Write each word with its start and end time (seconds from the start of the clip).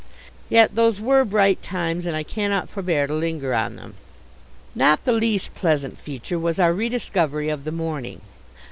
Yet 0.49 0.73
those 0.73 0.99
were 0.99 1.23
bright 1.23 1.61
times 1.61 2.07
and 2.07 2.15
I 2.15 2.23
cannot 2.23 2.71
forbear 2.71 3.05
to 3.05 3.13
linger 3.13 3.53
on 3.53 3.75
them. 3.75 3.93
Nor 4.73 4.97
the 5.03 5.11
least 5.11 5.53
pleasant 5.53 5.95
feature 5.99 6.39
was 6.39 6.57
our 6.59 6.73
rediscovery 6.73 7.49
of 7.49 7.65
the 7.65 7.71
morning. 7.71 8.19